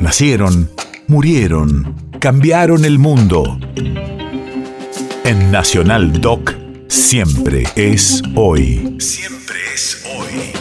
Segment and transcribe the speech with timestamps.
[0.00, 0.70] Nacieron,
[1.08, 3.58] murieron, cambiaron el mundo.
[5.24, 6.54] En Nacional Doc,
[6.88, 8.96] siempre es hoy.
[8.98, 10.52] Siempre es hoy.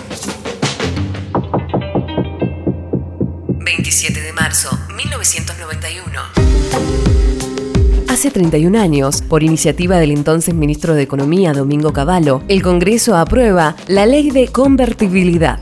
[3.63, 6.19] 27 de marzo, 1991.
[8.09, 13.77] Hace 31 años, por iniciativa del entonces ministro de Economía, Domingo Cavallo, el Congreso aprueba
[13.87, 15.61] la ley de convertibilidad.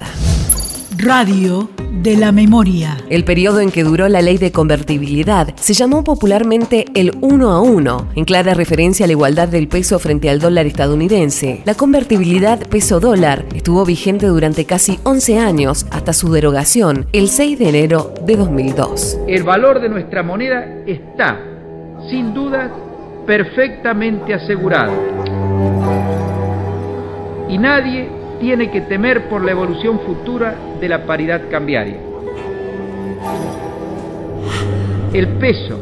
[0.97, 2.97] Radio de la memoria.
[3.09, 7.61] El periodo en que duró la ley de convertibilidad se llamó popularmente el 1 a
[7.61, 11.61] 1, en clara referencia a la igualdad del peso frente al dólar estadounidense.
[11.65, 17.69] La convertibilidad peso-dólar estuvo vigente durante casi 11 años hasta su derogación el 6 de
[17.69, 19.19] enero de 2002.
[19.27, 21.39] El valor de nuestra moneda está,
[22.09, 22.71] sin duda,
[23.25, 24.93] perfectamente asegurado.
[27.49, 31.97] Y nadie tiene que temer por la evolución futura de la paridad cambiaria.
[35.13, 35.79] El peso,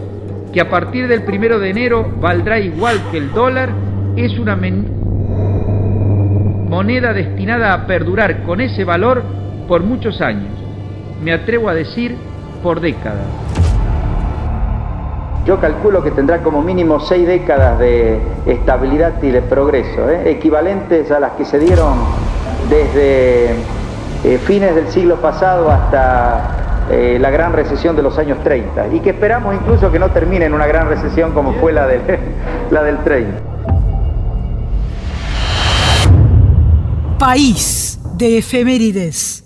[0.54, 3.70] que a partir del primero de enero valdrá igual que el dólar,
[4.16, 4.56] es una
[6.70, 9.24] moneda destinada a perdurar con ese valor
[9.68, 10.52] por muchos años,
[11.22, 12.16] me atrevo a decir
[12.64, 13.26] por décadas.
[15.46, 20.32] Yo calculo que tendrá como mínimo seis décadas de estabilidad y de progreso, ¿eh?
[20.32, 22.25] equivalentes a las que se dieron
[22.70, 23.52] desde
[24.24, 29.00] eh, fines del siglo pasado hasta eh, la gran recesión de los años 30 y
[29.00, 32.00] que esperamos incluso que no termine en una gran recesión como fue la, de,
[32.72, 33.40] la del 30.
[37.18, 39.45] País de efemérides.